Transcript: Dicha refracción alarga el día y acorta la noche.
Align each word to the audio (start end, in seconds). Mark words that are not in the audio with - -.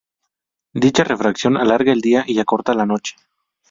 Dicha 0.73 1.03
refracción 1.03 1.57
alarga 1.57 1.93
el 1.93 2.01
día 2.01 2.23
y 2.25 2.39
acorta 2.39 2.73
la 2.73 2.87
noche. 2.87 3.13